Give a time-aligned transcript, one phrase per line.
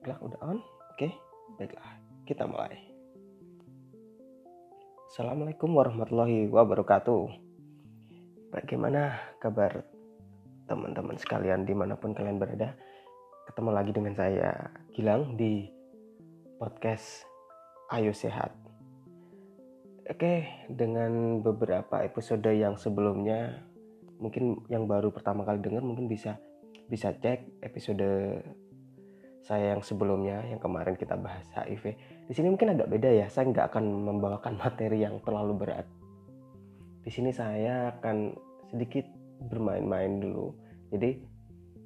[0.00, 0.58] Baiklah, udah on?
[0.96, 1.12] Oke,
[1.60, 1.92] baiklah.
[2.24, 2.72] Kita mulai.
[5.12, 7.28] Assalamualaikum warahmatullahi wabarakatuh.
[8.48, 9.84] Bagaimana kabar
[10.64, 12.72] teman-teman sekalian di mana pun kalian berada?
[13.44, 15.68] Ketemu lagi dengan saya, Gilang, di
[16.56, 17.28] podcast
[17.92, 18.56] Ayo Sehat.
[20.08, 23.68] Oke, dengan beberapa episode yang sebelumnya,
[24.16, 26.40] mungkin yang baru pertama kali dengar mungkin bisa
[26.88, 28.00] bisa cek episode
[29.40, 31.96] saya yang sebelumnya yang kemarin kita bahas HIV.
[32.28, 35.86] Di sini mungkin agak beda ya saya nggak akan membawakan materi yang terlalu berat.
[37.00, 38.36] Di sini saya akan
[38.68, 39.08] sedikit
[39.48, 40.52] bermain-main dulu.
[40.92, 41.16] Jadi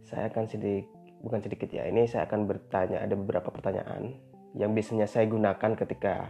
[0.04, 0.90] saya akan sedikit
[1.24, 4.12] bukan sedikit ya ini saya akan bertanya ada beberapa pertanyaan
[4.52, 6.28] yang biasanya saya gunakan ketika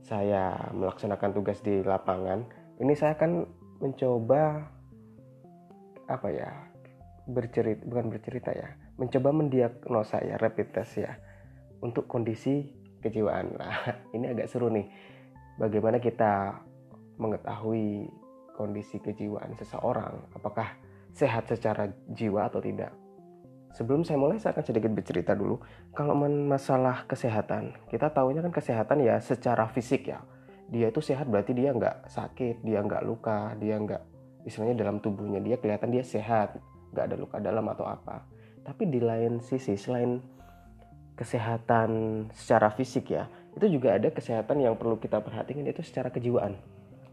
[0.00, 2.48] saya melaksanakan tugas di lapangan.
[2.80, 3.44] Ini saya akan
[3.84, 4.64] mencoba
[6.08, 6.50] apa ya
[7.28, 11.16] bercerita bukan bercerita ya mencoba mendiagnosa ya rapid test ya
[11.80, 12.68] untuk kondisi
[13.00, 13.56] kejiwaan.
[13.56, 14.84] Nah ini agak seru nih.
[15.56, 16.56] Bagaimana kita
[17.16, 18.08] mengetahui
[18.52, 20.36] kondisi kejiwaan seseorang?
[20.36, 20.76] Apakah
[21.16, 22.92] sehat secara jiwa atau tidak?
[23.72, 25.56] Sebelum saya mulai saya akan sedikit bercerita dulu.
[25.96, 30.20] Kalau masalah kesehatan kita tahunya kan kesehatan ya secara fisik ya.
[30.70, 34.02] Dia itu sehat berarti dia nggak sakit dia nggak luka dia nggak
[34.46, 36.56] istilahnya dalam tubuhnya dia kelihatan dia sehat
[36.94, 38.29] nggak ada luka dalam atau apa
[38.64, 40.20] tapi di lain sisi selain
[41.16, 46.54] kesehatan secara fisik ya itu juga ada kesehatan yang perlu kita perhatikan itu secara kejiwaan.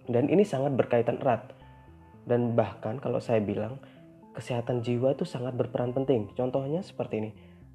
[0.05, 1.49] Dan ini sangat berkaitan erat.
[2.27, 3.81] Dan bahkan kalau saya bilang
[4.37, 6.29] kesehatan jiwa itu sangat berperan penting.
[6.37, 7.31] Contohnya seperti ini.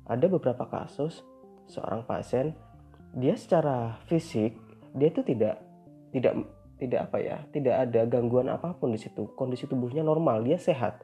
[0.07, 1.23] Ada beberapa kasus
[1.71, 2.55] seorang pasien
[3.13, 4.57] dia secara fisik
[4.97, 5.63] dia itu tidak
[6.11, 6.43] tidak
[6.81, 9.31] tidak apa ya tidak ada gangguan apa pun di situ.
[9.35, 11.03] Kondisi tubuhnya normal dia sehat.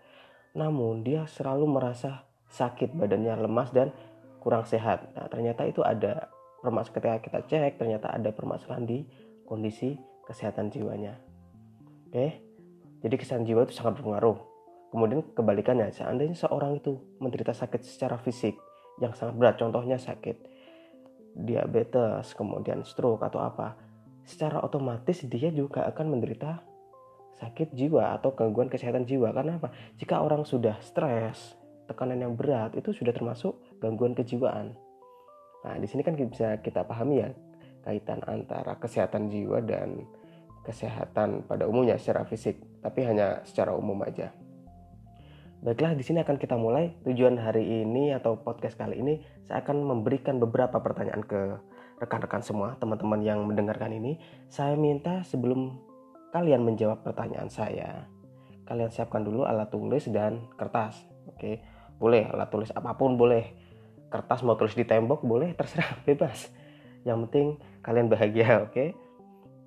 [0.55, 3.93] Namun dia selalu merasa sakit badannya lemas dan
[4.41, 5.13] kurang sehat.
[5.13, 6.33] Nah, ternyata itu ada
[6.65, 9.05] permasalahan ketika kita cek ternyata ada permasalahan di
[9.45, 11.17] kondisi kesehatan jiwanya.
[12.09, 12.41] Oke.
[12.99, 14.39] Jadi kesehatan jiwa itu sangat berpengaruh.
[14.89, 18.57] Kemudian kebalikannya, seandainya seorang itu menderita sakit secara fisik
[18.99, 20.37] yang sangat berat, contohnya sakit
[21.37, 23.77] diabetes, kemudian stroke atau apa,
[24.25, 26.65] secara otomatis dia juga akan menderita
[27.39, 29.31] sakit jiwa atau gangguan kesehatan jiwa.
[29.31, 29.71] Karena apa?
[30.01, 31.55] Jika orang sudah stres,
[31.89, 34.77] tekanan yang berat itu sudah termasuk gangguan kejiwaan.
[35.65, 37.29] Nah, di sini kan bisa kita pahami ya
[37.83, 40.05] kaitan antara kesehatan jiwa dan
[40.69, 44.29] kesehatan pada umumnya secara fisik, tapi hanya secara umum aja.
[45.59, 46.95] Baiklah, di sini akan kita mulai.
[47.03, 49.19] Tujuan hari ini atau podcast kali ini
[49.49, 51.59] saya akan memberikan beberapa pertanyaan ke
[51.99, 54.23] rekan-rekan semua, teman-teman yang mendengarkan ini.
[54.47, 55.75] Saya minta sebelum
[56.31, 58.07] kalian menjawab pertanyaan saya.
[58.71, 61.09] Kalian siapkan dulu alat tulis dan kertas.
[61.27, 61.59] Oke,
[61.99, 63.69] boleh alat tulis apa pun boleh.
[64.09, 66.49] Kertas mau tulis di tembok boleh, terserah bebas.
[67.05, 67.47] Yang penting
[67.85, 68.85] kalian bahagia, oke?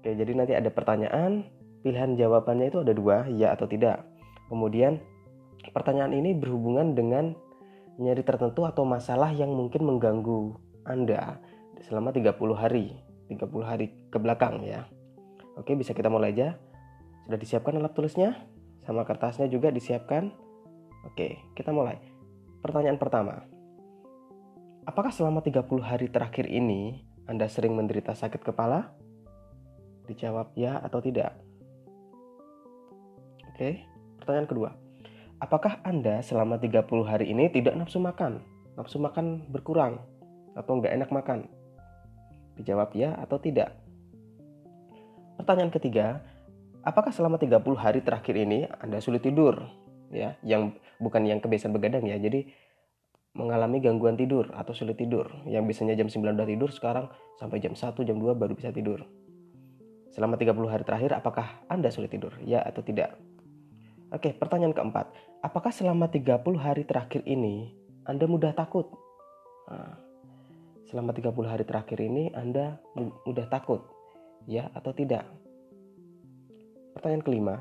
[0.01, 1.45] Oke, jadi nanti ada pertanyaan,
[1.85, 4.01] pilihan jawabannya itu ada dua, ya atau tidak.
[4.49, 4.97] Kemudian
[5.69, 7.37] pertanyaan ini berhubungan dengan
[8.01, 10.57] nyeri tertentu atau masalah yang mungkin mengganggu
[10.89, 11.37] Anda
[11.85, 12.97] selama 30 hari,
[13.29, 14.89] 30 hari ke belakang ya.
[15.53, 16.57] Oke, bisa kita mulai aja.
[17.29, 18.33] Sudah disiapkan alat tulisnya?
[18.81, 20.33] Sama kertasnya juga disiapkan?
[21.05, 22.10] Oke, kita mulai.
[22.61, 23.41] Pertanyaan pertama.
[24.85, 28.93] Apakah selama 30 hari terakhir ini Anda sering menderita sakit kepala?
[30.05, 31.33] Dijawab ya atau tidak.
[33.49, 33.85] Oke,
[34.21, 34.69] pertanyaan kedua.
[35.41, 38.45] Apakah Anda selama 30 hari ini tidak nafsu makan?
[38.77, 39.97] Nafsu makan berkurang
[40.53, 41.49] atau nggak enak makan?
[42.61, 43.73] Dijawab ya atau tidak.
[45.41, 46.21] Pertanyaan ketiga,
[46.85, 49.65] apakah selama 30 hari terakhir ini Anda sulit tidur?
[50.13, 52.15] Ya, yang bukan yang kebiasaan begadang ya.
[52.21, 52.47] Jadi
[53.33, 55.27] mengalami gangguan tidur atau sulit tidur.
[55.49, 57.09] Yang biasanya jam 9 udah tidur, sekarang
[57.41, 59.03] sampai jam 1, jam 2 baru bisa tidur.
[60.11, 62.35] Selama 30 hari terakhir, apakah Anda sulit tidur?
[62.43, 63.15] Ya atau tidak?
[64.11, 65.07] Oke, pertanyaan keempat.
[65.39, 67.71] Apakah selama 30 hari terakhir ini
[68.03, 68.91] Anda mudah takut?
[69.71, 69.95] Nah,
[70.91, 72.83] selama 30 hari terakhir ini Anda
[73.23, 73.87] mudah takut
[74.43, 75.23] ya atau tidak?
[76.91, 77.55] Pertanyaan kelima,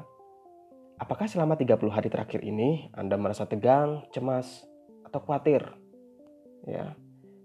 [1.01, 4.69] apakah selama 30 hari terakhir ini Anda merasa tegang, cemas,
[5.09, 5.65] atau khawatir?
[6.69, 6.93] Ya.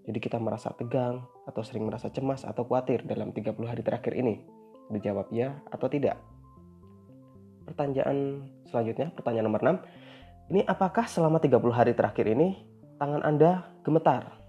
[0.06, 4.44] Jadi kita merasa tegang atau sering merasa cemas atau khawatir dalam 30 hari terakhir ini.
[4.92, 6.20] Dijawab ya atau tidak.
[7.66, 10.54] Pertanyaan selanjutnya, pertanyaan nomor 6.
[10.54, 12.54] Ini apakah selama 30 hari terakhir ini
[13.02, 14.46] tangan Anda gemetar?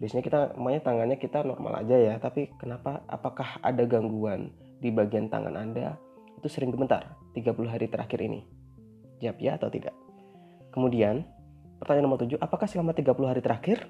[0.00, 4.48] biasanya kita namanya tangannya kita normal aja ya tapi kenapa apakah ada gangguan
[4.80, 6.00] di bagian tangan anda
[6.40, 8.40] itu sering gemetar 30 hari terakhir ini
[9.20, 9.92] jawab ya atau tidak
[10.72, 11.28] kemudian
[11.76, 13.88] pertanyaan nomor 7 apakah selama 30 hari terakhir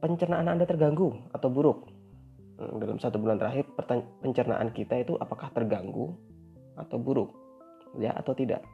[0.00, 1.88] pencernaan Anda terganggu atau buruk?
[2.56, 3.68] Hmm, dalam satu bulan terakhir
[4.22, 6.16] pencernaan kita itu apakah terganggu
[6.76, 7.32] atau buruk?
[7.96, 8.64] Ya atau tidak?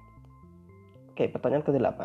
[1.13, 2.01] Oke, pertanyaan ke-8.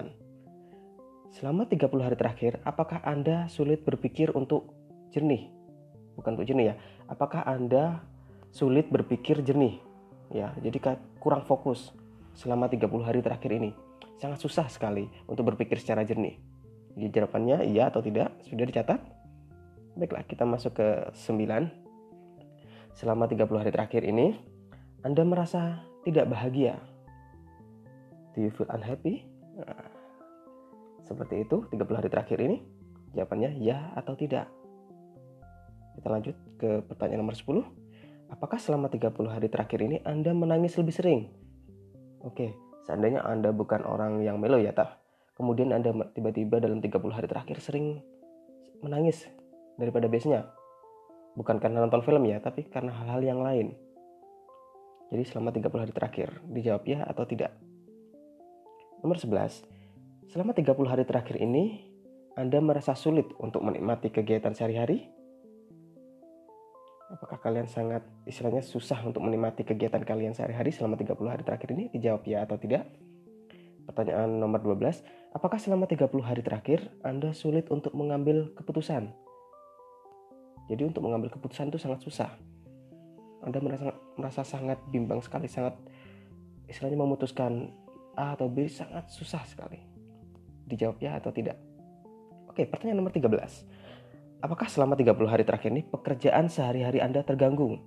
[1.31, 4.73] Selama 30 hari terakhir, apakah Anda sulit berpikir untuk
[5.13, 5.47] jernih?
[6.17, 6.75] Bukan untuk jernih ya.
[7.07, 8.01] Apakah Anda
[8.49, 9.79] sulit berpikir jernih?
[10.31, 11.95] Ya, jadi kurang fokus
[12.35, 13.71] selama 30 hari terakhir ini.
[14.17, 16.35] Sangat susah sekali untuk berpikir secara jernih.
[16.97, 18.33] Jadi jawabannya iya atau tidak?
[18.43, 18.99] Sudah dicatat?
[19.97, 21.69] Baiklah, kita masuk ke 9.
[22.97, 24.33] Selama 30 hari terakhir ini,
[25.05, 26.81] Anda merasa tidak bahagia.
[28.33, 29.25] Do you feel unhappy?
[29.57, 29.89] Nah,
[31.05, 32.61] seperti itu 30 hari terakhir ini.
[33.13, 34.49] Jawabannya ya atau tidak.
[35.97, 37.65] Kita lanjut ke pertanyaan nomor 10.
[38.27, 41.19] Apakah selama 30 hari terakhir ini Anda menangis lebih sering?
[42.27, 42.51] Oke,
[42.83, 44.99] seandainya Anda bukan orang yang melo ya, tah
[45.39, 48.03] kemudian Anda tiba-tiba dalam 30 hari terakhir sering
[48.83, 49.31] menangis
[49.79, 50.43] daripada biasanya.
[51.37, 53.77] Bukan karena nonton film ya, tapi karena hal-hal yang lain.
[55.07, 57.55] Jadi selama 30 hari terakhir, dijawab ya atau tidak.
[58.99, 59.63] Nomor 11,
[60.27, 61.87] selama 30 hari terakhir ini,
[62.35, 65.16] Anda merasa sulit untuk menikmati kegiatan sehari-hari?
[67.07, 71.87] Apakah kalian sangat istilahnya susah untuk menikmati kegiatan kalian sehari-hari selama 30 hari terakhir ini?
[71.87, 72.83] Dijawab ya atau tidak.
[73.87, 79.07] Pertanyaan nomor 12, apakah selama 30 hari terakhir Anda sulit untuk mengambil keputusan?
[80.67, 82.27] Jadi untuk mengambil keputusan itu sangat susah.
[83.39, 85.79] Anda merasa merasa sangat bimbang sekali, sangat
[86.67, 87.71] istilahnya memutuskan
[88.19, 89.79] A atau B sangat susah sekali.
[90.67, 91.55] Dijawab ya atau tidak.
[92.51, 93.76] Oke, pertanyaan nomor 13.
[94.37, 97.81] Apakah selama 30 hari terakhir ini pekerjaan sehari-hari Anda terganggu?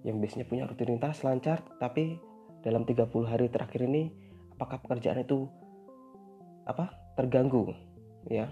[0.00, 2.16] Yang biasanya punya rutinitas lancar, tapi
[2.64, 4.08] dalam 30 hari terakhir ini
[4.56, 5.44] apakah pekerjaan itu
[6.64, 6.88] apa
[7.20, 7.76] terganggu?
[8.32, 8.48] Ya.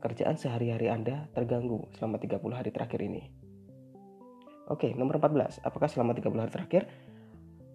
[0.00, 3.28] Kerjaan sehari-hari Anda terganggu selama 30 hari terakhir ini.
[4.72, 6.82] Oke nomor 14 apakah selama 30 hari terakhir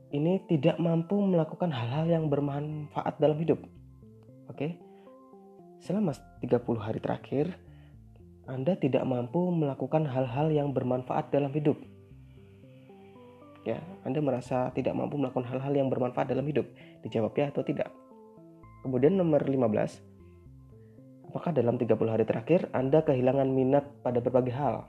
[0.10, 3.62] ini tidak mampu melakukan hal-hal yang bermanfaat dalam hidup?
[4.50, 4.82] Oke.
[5.78, 7.67] Selama 30 hari terakhir
[8.48, 11.76] Anda tidak mampu melakukan hal-hal yang bermanfaat dalam hidup.
[13.68, 16.64] Ya Anda merasa tidak mampu melakukan hal-hal yang bermanfaat dalam hidup.
[17.04, 17.92] Dijawab ya atau tidak?
[18.88, 24.88] Kemudian nomor 15 apakah dalam 30 hari terakhir Anda kehilangan minat pada berbagai hal?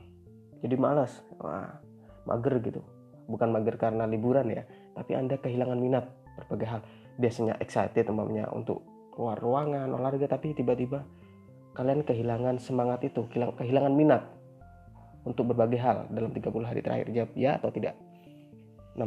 [0.63, 1.83] Jadi malas wah
[2.31, 2.87] mager gitu.
[3.27, 4.63] Bukan mager karena liburan ya
[4.95, 6.07] tapi Anda kehilangan minat
[6.39, 6.81] berbagai hal.
[7.19, 11.03] Biasanya excited umpamanya untuk keluar ruangan olahraga tapi tiba-tiba
[11.79, 14.27] kalian kehilangan semangat itu kehilangan minat
[15.23, 17.95] untuk berbagai hal dalam 30 hari terakhir jawab ya atau tidak
[18.99, 19.07] 16.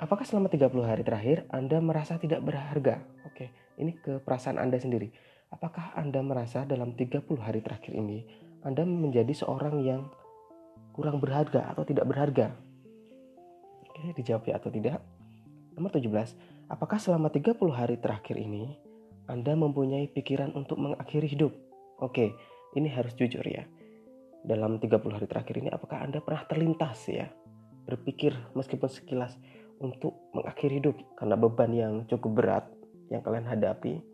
[0.00, 3.04] Apakah selama 30 hari terakhir Anda merasa tidak berharga?
[3.28, 5.12] Oke, ini ke perasaan Anda sendiri.
[5.52, 8.24] Apakah Anda merasa dalam 30 hari terakhir ini
[8.64, 10.08] Anda menjadi seorang yang
[10.96, 12.56] kurang berharga atau tidak berharga?
[13.92, 15.04] Oke, dijawab ya atau tidak.
[15.76, 16.32] Nomor 17.
[16.72, 18.72] Apakah selama 30 hari terakhir ini
[19.28, 21.69] Anda mempunyai pikiran untuk mengakhiri hidup?
[22.00, 22.32] Oke,
[22.74, 23.68] ini harus jujur ya.
[24.40, 27.28] Dalam 30 hari terakhir ini apakah Anda pernah terlintas ya?
[27.84, 29.36] Berpikir meskipun sekilas
[29.80, 32.64] untuk mengakhiri hidup karena beban yang cukup berat
[33.08, 34.04] yang kalian hadapi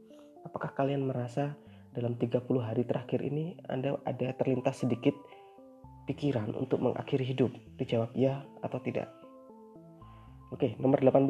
[0.47, 1.59] apakah kalian merasa
[1.91, 5.13] dalam 30 hari terakhir ini Anda ada terlintas sedikit
[6.07, 7.51] pikiran untuk mengakhiri hidup?
[7.83, 9.11] Dijawab ya atau tidak?
[10.55, 11.27] Oke nomor 18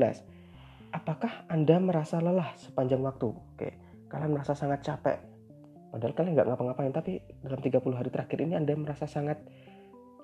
[0.93, 3.33] apakah Anda merasa lelah sepanjang waktu?
[3.33, 3.69] Oke
[4.13, 5.36] kalian merasa sangat capek
[5.91, 9.39] padahal kalian nggak ngapa-ngapain tapi dalam 30 hari terakhir ini Anda merasa sangat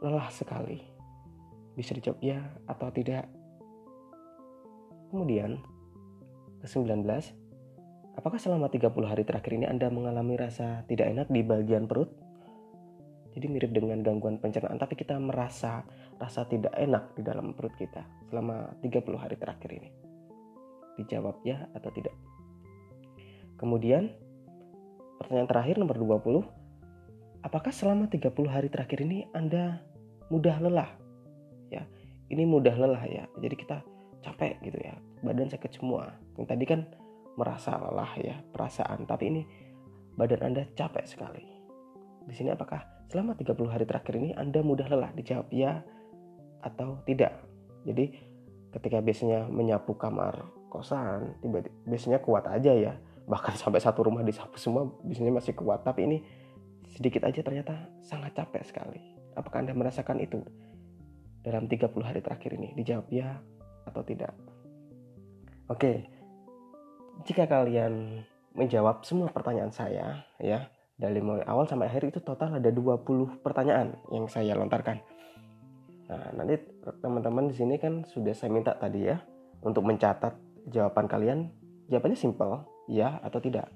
[0.02, 0.92] lelah sekali
[1.72, 3.24] bisa dijawab ya atau tidak.
[5.12, 5.60] Kemudian,
[6.64, 7.04] ke-19,
[8.16, 12.08] apakah selama 30 hari terakhir ini Anda mengalami rasa tidak enak di bagian perut?
[13.32, 15.84] Jadi mirip dengan gangguan pencernaan, tapi kita merasa
[16.20, 19.88] rasa tidak enak di dalam perut kita selama 30 hari terakhir ini.
[21.00, 22.12] Dijawab ya atau tidak.
[23.56, 24.12] Kemudian,
[25.22, 26.42] pertanyaan terakhir nomor 20,
[27.46, 29.78] apakah selama 30 hari terakhir ini Anda
[30.28, 30.90] mudah lelah?
[31.70, 31.86] Ya
[32.28, 33.24] ini mudah lelah ya.
[33.38, 33.86] Jadi kita
[34.20, 34.98] capek gitu ya.
[35.22, 36.10] Badan sakit semua.
[36.34, 36.80] Yang tadi kan
[37.38, 39.06] merasa lelah ya perasaan.
[39.06, 39.42] Tapi ini
[40.18, 41.44] badan anda capek sekali.
[42.26, 45.14] Di sini apakah selama 30 hari terakhir ini anda mudah lelah?
[45.14, 45.84] Dijawab ya
[46.64, 47.36] atau tidak.
[47.86, 48.14] Jadi
[48.72, 54.58] ketika biasanya menyapu kamar kosan tiba biasanya kuat aja ya bahkan sampai satu rumah disapu
[54.58, 56.18] semua biasanya masih kuat tapi ini
[56.92, 59.00] sedikit aja ternyata sangat capek sekali
[59.36, 60.42] apakah anda merasakan itu
[61.42, 62.70] dalam 30 hari terakhir ini?
[62.78, 63.34] Dijawab ya
[63.86, 64.32] atau tidak.
[65.68, 66.06] Oke.
[67.26, 68.24] Jika kalian
[68.56, 73.96] menjawab semua pertanyaan saya ya dari mulai awal sampai akhir itu total ada 20 pertanyaan
[74.12, 75.00] yang saya lontarkan
[76.04, 76.60] nah nanti
[77.00, 79.16] teman-teman di sini kan sudah saya minta tadi ya
[79.64, 80.36] untuk mencatat
[80.68, 81.48] jawaban kalian
[81.88, 83.70] jawabannya simple ya atau tidak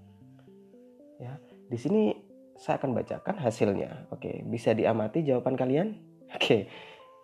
[1.22, 2.02] ya di sini
[2.56, 5.98] saya akan bacakan hasilnya oke bisa diamati jawaban kalian
[6.36, 6.58] oke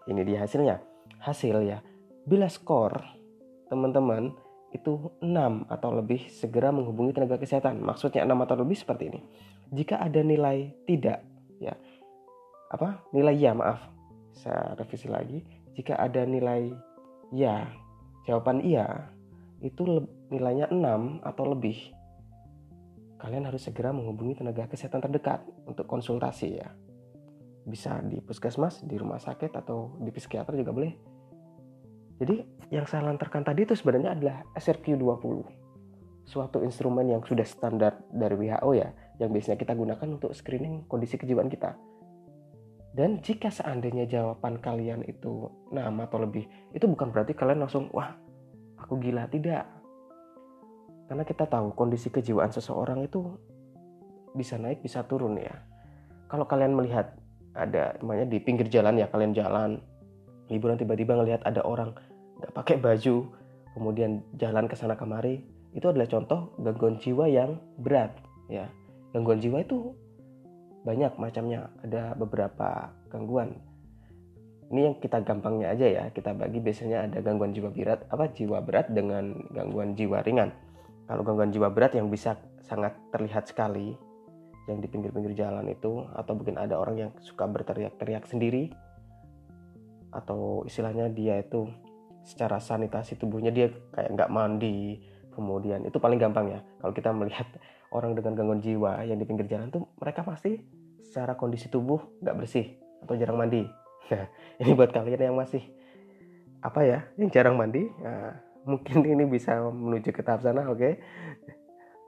[0.08, 0.82] ini dia hasilnya
[1.22, 1.78] hasil ya
[2.26, 3.02] bila skor
[3.72, 4.34] teman-teman
[4.72, 7.84] itu 6 atau lebih segera menghubungi tenaga kesehatan.
[7.84, 9.20] Maksudnya 6 atau lebih seperti ini.
[9.68, 11.20] Jika ada nilai tidak
[11.60, 11.76] ya.
[12.72, 13.04] Apa?
[13.12, 13.84] Nilai ya, maaf.
[14.32, 15.44] Saya revisi lagi.
[15.76, 16.72] Jika ada nilai
[17.32, 17.68] ya,
[18.24, 19.12] jawaban iya
[19.62, 21.92] itu nilainya 6 atau lebih.
[23.20, 26.72] Kalian harus segera menghubungi tenaga kesehatan terdekat untuk konsultasi ya.
[27.62, 31.12] Bisa di puskesmas, di rumah sakit atau di psikiater juga boleh
[32.22, 32.38] jadi
[32.70, 35.42] yang saya lantarkan tadi itu sebenarnya adalah SRQ20.
[36.22, 41.18] Suatu instrumen yang sudah standar dari WHO ya, yang biasanya kita gunakan untuk screening kondisi
[41.18, 41.74] kejiwaan kita.
[42.94, 48.14] Dan jika seandainya jawaban kalian itu 6 atau lebih, itu bukan berarti kalian langsung, wah
[48.78, 49.66] aku gila, tidak.
[51.06, 53.36] Karena kita tahu kondisi kejiwaan seseorang itu
[54.32, 55.52] bisa naik, bisa turun ya.
[56.28, 57.12] Kalau kalian melihat
[57.52, 59.70] ada namanya di pinggir jalan ya, kalian jalan,
[60.48, 61.92] liburan tiba-tiba ngelihat ada orang
[62.40, 63.28] nggak pakai baju
[63.72, 65.40] kemudian jalan ke sana kemari
[65.72, 68.12] itu adalah contoh gangguan jiwa yang berat
[68.52, 68.68] ya.
[69.16, 69.96] Gangguan jiwa itu
[70.84, 73.56] banyak macamnya ada beberapa gangguan.
[74.72, 78.60] Ini yang kita gampangnya aja ya kita bagi biasanya ada gangguan jiwa berat apa jiwa
[78.64, 80.52] berat dengan gangguan jiwa ringan
[81.12, 83.92] kalau gangguan jiwa berat yang bisa sangat terlihat sekali
[84.64, 88.72] yang di pinggir-pinggir jalan itu atau mungkin ada orang yang suka berteriak-teriak sendiri
[90.08, 91.68] atau istilahnya dia itu
[92.24, 95.04] secara sanitasi tubuhnya dia kayak nggak mandi
[95.36, 96.60] kemudian itu paling gampang ya.
[96.80, 97.44] Kalau kita melihat
[97.96, 100.56] orang dengan gangguan jiwa yang di pinggir jalan tuh mereka pasti
[101.04, 102.72] secara kondisi tubuh nggak bersih
[103.04, 103.68] atau jarang mandi.
[104.12, 104.28] Nah
[104.60, 105.62] ini buat kalian yang masih
[106.60, 108.34] apa ya yang jarang mandi nah,
[108.68, 110.92] mungkin ini bisa menuju ke tahap sana oke okay?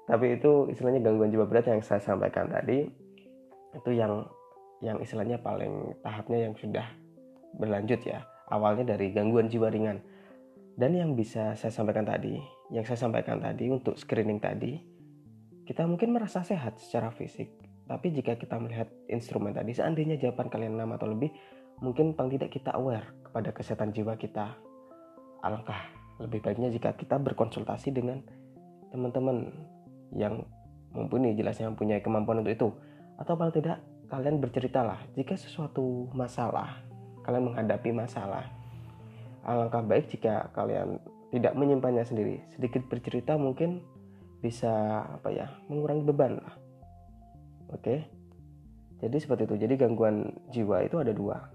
[0.05, 2.87] tapi itu istilahnya gangguan jiwa berat yang saya sampaikan tadi
[3.75, 4.27] itu yang
[4.85, 6.85] yang istilahnya paling tahapnya yang sudah
[7.57, 10.01] berlanjut ya awalnya dari gangguan jiwa ringan.
[10.75, 12.35] Dan yang bisa saya sampaikan tadi,
[12.75, 14.75] yang saya sampaikan tadi untuk screening tadi,
[15.63, 17.55] kita mungkin merasa sehat secara fisik.
[17.87, 21.31] Tapi jika kita melihat instrumen tadi, seandainya jawaban kalian 6 atau lebih,
[21.79, 24.51] mungkin paling tidak kita aware kepada kesehatan jiwa kita.
[25.47, 28.23] Alangkah lebih baiknya jika kita berkonsultasi dengan
[28.95, 29.51] teman-teman
[30.15, 30.47] yang
[30.95, 32.69] mumpuni, jelasnya mempunyai kemampuan untuk itu.
[33.19, 36.85] Atau paling tidak kalian berceritalah jika sesuatu masalah
[37.25, 38.47] kalian menghadapi masalah.
[39.45, 41.01] Alangkah baik jika kalian
[41.33, 42.45] tidak menyimpannya sendiri.
[42.53, 43.83] Sedikit bercerita mungkin
[44.45, 46.55] bisa apa ya mengurangi beban lah.
[47.73, 48.05] Oke.
[49.01, 49.57] Jadi seperti itu.
[49.59, 51.51] Jadi gangguan jiwa itu ada dua.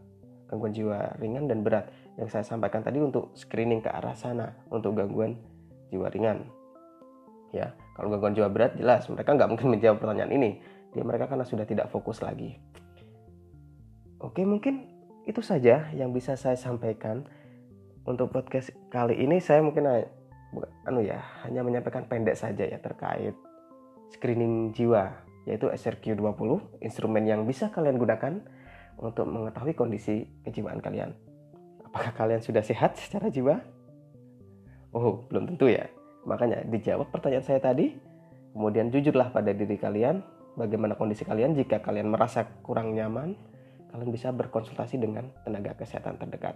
[0.49, 1.89] Gangguan jiwa ringan dan berat.
[2.19, 5.39] Yang saya sampaikan tadi untuk screening ke arah sana untuk gangguan
[5.87, 6.43] jiwa ringan.
[7.55, 10.59] Ya, kalau gangguan jiwa berat jelas mereka nggak mungkin menjawab pertanyaan ini.
[10.91, 12.59] Dia mereka karena sudah tidak fokus lagi.
[14.19, 14.83] Oke, mungkin
[15.23, 17.23] itu saja yang bisa saya sampaikan
[18.03, 19.85] untuk podcast kali ini saya mungkin
[20.89, 23.37] anu ya hanya menyampaikan pendek saja ya terkait
[24.09, 25.13] screening jiwa
[25.45, 28.41] yaitu SRQ20 instrumen yang bisa kalian gunakan
[28.97, 31.13] untuk mengetahui kondisi kejiwaan kalian
[31.89, 33.57] apakah kalian sudah sehat secara jiwa
[34.93, 35.89] oh belum tentu ya
[36.23, 37.97] makanya dijawab pertanyaan saya tadi
[38.53, 40.21] kemudian jujurlah pada diri kalian
[40.53, 43.33] bagaimana kondisi kalian jika kalian merasa kurang nyaman
[43.89, 46.55] kalian bisa berkonsultasi dengan tenaga kesehatan terdekat.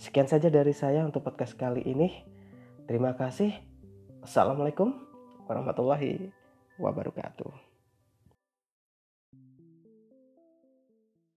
[0.00, 2.10] Sekian saja dari saya untuk podcast kali ini.
[2.88, 3.54] Terima kasih.
[4.24, 4.90] Assalamualaikum
[5.46, 6.34] warahmatullahi
[6.80, 7.69] wabarakatuh.